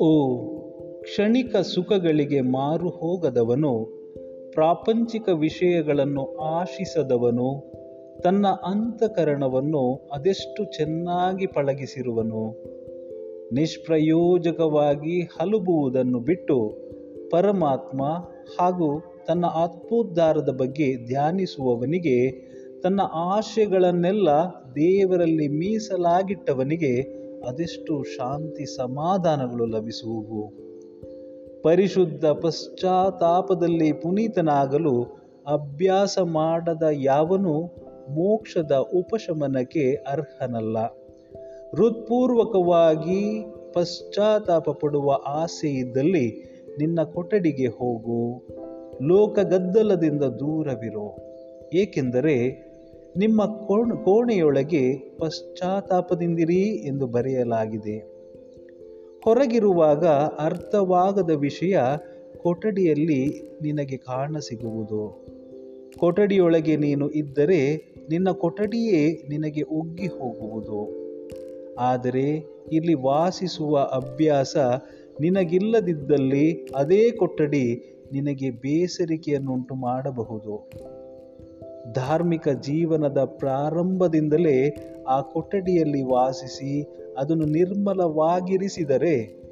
[0.00, 0.36] ಓ,
[1.00, 3.84] ಕ್ಷಣಿಕ ಸುಖಗಳಿಗೆ ಮಾರು ಹೋಗದವನು,
[4.52, 7.72] ಪ್ರಾಪಂಚಿಕ ವಿಷಯಗಳನ್ನು ಆಶಿಸದವನು,
[8.24, 12.62] ತನ್ನ ಅಂತಃಕರಣವನ್ನು ಅದೆಷ್ಟು ಚೆನ್ನಾಗಿ ಪಳಗಿಸಿರುವನು.
[13.52, 16.78] ನಿಷ್ಪ್ರಯೋಜಕವಾಗಿ ಹಲುಬುವುದನ್ನು ಬಿಟ್ಟು
[17.30, 18.02] ಪರಮಾತ್ಮ
[18.58, 22.46] ಹಾಗೂ ತನ್ನ ಆತ್ಮೋದ್ಧಾರದ ಬಗ್ಗೆ ಧ್ಯಾನಿಸುವವನಿಗೆ
[22.82, 24.28] ತನ್ನ ಆಶೆಗಳನ್ನೆಲ್ಲ
[24.74, 27.00] ದೇವರಲ್ಲಿ ಮೀಸಲಾಗಿಟ್ಟವನಿಗೆ
[27.48, 30.52] ಅದೆಷ್ಟು ಶಾಂತಿ ಸಮಾಧಾನಗಳು ಲಭಿಸುವುವು?
[31.62, 35.02] ಪರಿಶುದ್ಧ ಪಶ್ಚಾತ್ತಾಪದಲ್ಲಿ ಪುನೀತನಾಗಲು
[35.46, 37.60] ಅಭ್ಯಾಸ ಮಾಡದ ಯಾವನು
[38.10, 40.78] ಮೋಕ್ಷದ ಉಪಶಮನಕ್ಕೆ ಅರ್ಹನಲ್ಲ.
[41.74, 48.42] ಹೃತ್ಪೂರ್ವಕವಾಗಿ ಪಶ್ಚಾತ್ತಾಪ ಪಡುವ ಆಸೆ ಇದ್ದಲ್ಲಿ ನಿನ್ನ ಕೊಠಡಿಗೆ ಹೋಗು.
[49.02, 51.16] ಲೋಕಗದ್ದಲದಿಂದ ದೂರವಿರೋ.
[51.74, 52.65] ಏಕೆಂದರೆ
[53.16, 57.98] ನಿಮ್ಮ ಕೋಣ, ಕೋಣೆಯೊಳಗೆ ಪಶ್ಚಾತ್ತಾಪದಿಂದಿರಿ ಎಂದು ಬರೆಯಲಾಗಿದೆ.
[59.24, 60.06] ಹೊರಗಿರುವಾಗ
[60.38, 61.78] ಅರ್ಥವಾಗದ ವಿಷಯ
[62.36, 65.26] ಕೊಠಡಿಯಲ್ಲಿ ನಿನಗೆ ಕಾಣಸಿಗುವುದು.
[65.98, 67.76] ಕೊಠಡಿಯೊಳಗೆ ನೀನು ಇದ್ದರೆ
[68.10, 71.06] ನಿನ್ನ ಕೊಠಡಿಯೇ ನಿನಗೆ ಒಗ್ಗಿ ಹೋಗುವುದು.
[71.78, 74.56] ಆದರೆ ಇಲ್ಲಿ ವಾಸಿಸುವ ಅಭ್ಯಾಸ
[75.20, 80.70] ನಿನಗಿಲ್ಲದಿದ್ದಲ್ಲಿ ಅದೇ ಕೊಠಡಿ ನಿನಗೆ ಬೇಸರಿಕೆಯನ್ನುಂಟು ಮಾಡಬಹುದು.
[81.92, 84.76] ಧಾರ್ಮಿಕ ಜೀವನದ ಪ್ರಾರಂಭದಿಂದಲೇ
[85.08, 89.42] ಆ ಕೊಠಡಿಯಲ್ಲಿ ವಾಸಿಸಿ ಅದನ್ನು ನಿರ್ಮಲವಾಗಿರಿಸಿದರೆ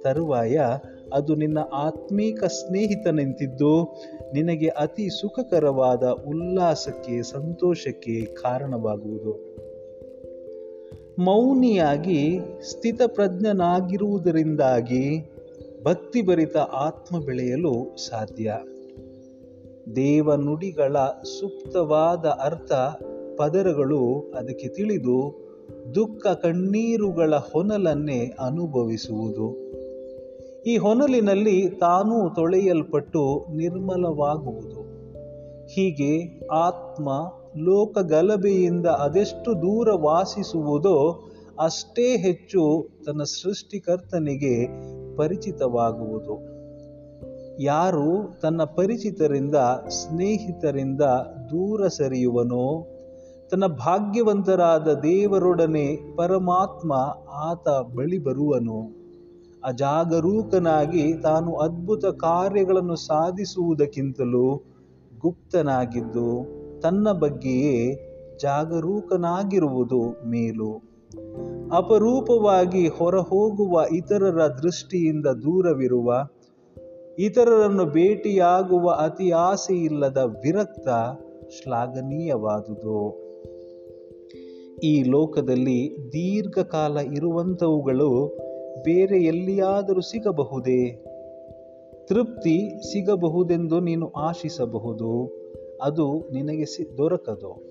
[0.00, 0.60] ತರುವಾಯ
[1.12, 3.98] ಅದು ನಿನ್ನ ಆತ್ಮೀಕ ಸ್ನೇಹಿತನೆಂತಿದ್ದು
[4.34, 9.50] ನಿನಗೆ ಅತಿ ಸುಖಕರವಾದ ಉಲ್ಲಾಸಕ್ಕೆ ಸಂತೋಷಕ್ಕೆ ಕಾರಣವಾಗುವುದು.
[11.18, 15.30] ಮೌನಿಯಾಗಿ ಸ್ಥಿತಪ್ರಜ್ಞನಾಗಿರುವುದರಿಂದಾಗಿ
[15.84, 18.54] ಭಕ್ತಿಭರಿತ ಆತ್ಮ ಬೆಳೆಯಲು ಸಾಧ್ಯ.
[19.96, 20.96] ದೇವ ನುಡಿಗಳ
[21.40, 22.72] ಸೂಕ್ತವಾದ ಅರ್ಥ
[23.36, 25.50] ಪದರಗಳು ಅದಕ್ಕೆ ತಿಳಿದು
[25.94, 29.70] ದುಃಖ ಕಣ್ಣೀರುಗಳ ಹೊನಲನ್ನೇ ಅನುಭವಿಸುವುದು.
[30.66, 34.80] ಈ ಹೊನಲಿನಲ್ಲಿ ತಾನೂ ತೊಳೆಯಲ್ಪಟ್ಟು ನಿರ್ಮಲವಾಗುವುದು.
[35.66, 41.28] ಹೀಗೆ ಆತ್ಮ ಲೋಕ ಗಲಭೆಯಿಂದ ಅದೆಷ್ಟು ದೂರ ವಾಸಿಸುವುದೋ
[41.60, 44.66] ಅಷ್ಟೇ ಹೆಚ್ಚು ತನ್ನ ಸೃಷ್ಟಿಕರ್ತನಿಗೆ
[45.16, 46.59] ಪರಿಚಿತವಾಗುವುದು.
[47.60, 49.54] ಯಾರು ತನ್ನ ಪರಿಚಿತರಿಂದ,
[49.88, 51.00] ಸ್ನೇಹಿತರಿಂದ
[51.50, 52.86] ದೂರ ಸರಿಯುವನೋ,
[53.50, 56.92] ತನ್ನ ಭಾಗ್ಯವಂತರಾದ ದೇವರೊಡನೆ ಪರಮಾತ್ಮ
[57.32, 58.96] ಆತ ಬಳಿ ಬರುವನು,
[59.64, 64.62] ಅಜಾಗರೂಕನಾಗಿ ತಾನು ಅದ್ಭುತ ಕಾರ್ಯಗಳನ್ನು ಸಾಧಿಸುವುದಕ್ಕಿಂತಲೂ
[65.20, 66.46] ಗುಪ್ತನಾಗಿದ್ದು,
[66.80, 68.06] ತನ್ನ ಬಗ್ಗೆಯೇ
[68.42, 70.90] ಜಾಗರೂಕನಾಗಿರುವುದು ಮೇಲು.
[71.76, 76.12] ಅಪರೂಪವಾಗಿ ಹೊರಹೋಗುವ ಇತರರ ದೃಷ್ಟಿಯಿಂದ ದೂರವಿರುವ
[77.20, 80.88] ಇತರರನ್ನು ಭೇಟಿಯಾಗುವ ಅತಿ ಆಸೆಯಿಲ್ಲದ ವಿರಕ್ತ
[81.50, 83.20] ಶ್ಲಾಘನೀಯವಾದುದು.
[84.82, 88.36] ಈ ಲೋಕದಲ್ಲಿ ದೀರ್ಘಕಾಲ ಇರುವಂಥವುಗಳು
[88.84, 91.04] ಬೇರೆ ಎಲ್ಲಿಯಾದರೂ ಸಿಗಬಹುದೇ?
[92.08, 95.30] ತೃಪ್ತಿ ಸಿಗಬಹುದೆಂದು ನೀನು ಆಶಿಸಬಹುದು.
[95.82, 97.62] ಅದು ನಿನಗೆ ಸಿ, ದೊರಕದು.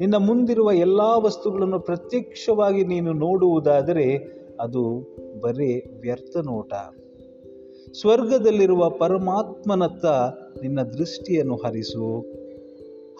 [0.00, 4.18] ನಿನ್ನ ಮುಂದಿರುವ ಎಲ್ಲ ವಸ್ತುಗಳನ್ನು ಪ್ರತ್ಯಕ್ಷವಾಗಿ ನೀನು ನೋಡುವುದಾದರೆ
[4.60, 6.74] ಅದು ಬರೇ ವ್ಯರ್ಥ ನೋಟ.
[7.94, 10.06] ಸ್ವರ್ಗದಲ್ಲಿರುವ ಪರಮಾತ್ಮನತ್ತ
[10.62, 12.26] ನಿನ್ನ ದೃಷ್ಟಿಯನ್ನು ಹರಿಸು.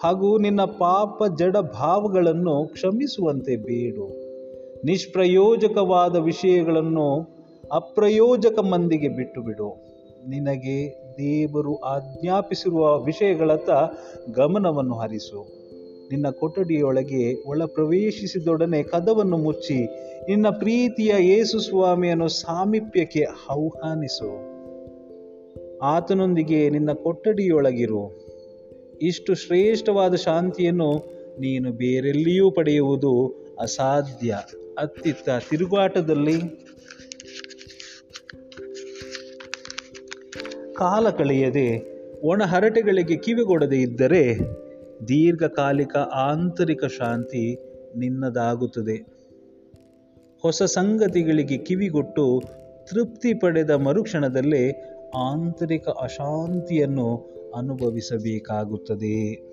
[0.03, 4.29] ಹಾಗೂ ನಿನ್ನ ಪಾಪ ಜಡ ಭಾವಗಳನ್ನು ಕ್ಷಮಿಸುವಂತೆ ಬೇಡು.
[4.85, 7.27] ನಿಷ್ಪ್ರಯೋಜಕವಾದ ವಿಷಯಗಳನ್ನು
[7.71, 9.89] ಅಪ್ರಯೋಜಕ ಮಂದಿಗೆ ಬಿಟ್ಟು ಬಿಡು
[10.27, 13.69] ನಿನಗೆ ದೇವರು ಆಜ್ಞಾಪಿಸಿರುವ ವಿಷಯಗಳತ್ತ
[14.31, 15.59] ಗಮನವನ್ನು ಹರಿಸು.
[16.11, 19.85] ನಿನ್ನ ಕೊಠಡಿಯೊಳಗೆ ಒಳ ಪ್ರವೇಶಿಸಿದೊಡನೆ ಕದವನ್ನು ಮುಚ್ಚಿ
[20.29, 24.58] ನಿನ್ನ ಪ್ರೀತಿಯ ಯೇಸು ಸ್ವಾಮಿಯನ್ನು ಸಾಮೀಪ್ಯಕ್ಕೆ ಆಹ್ವಾನಿಸು.
[25.81, 28.29] ಆತನೊಂದಿಗೆ ನಿನ್ನ ಕೊಠಡಿಯೊಳಗಿರು.
[29.01, 30.97] ಇಷ್ಟು ಶ್ರೇಷ್ಠವಾದ ಶಾಂತಿಯನ್ನು
[31.39, 33.27] ನೀನು ಬೇರೆಲ್ಲಿಯೂ ಪಡೆಯುವುದು
[33.59, 34.37] ಅಸಾಧ್ಯ.
[34.77, 36.41] ಅತ್ತಿತ್ತ ತಿರುಗಾಟದಲ್ಲಿ
[40.73, 44.39] ಕಾಲ ಕಳೆಯದೆ ಒಣ ಹರಟೆಗಳಿಗೆ ಕಿವಿಗೊಡದೆ ಇದ್ದರೆ
[45.07, 47.55] ದೀರ್ಘಕಾಲಿಕ ಆಂತರಿಕ ಶಾಂತಿ
[47.95, 49.19] ನಿನ್ನದಾಗುತ್ತದೆ.
[50.41, 52.41] ಹೊಸ ಸಂಗತಿಗಳಿಗೆ ಕಿವಿಗೊಟ್ಟು
[52.89, 59.49] ತೃಪ್ತಿ ಪಡೆದ ಮರುಕ್ಷಣದಲ್ಲೇ ಆಂತರಿಕ ಅಶಾಂತಿಯನ್ನು ಅನುಭವಿಸಬೇಕಾಗುತ್ತದೆ.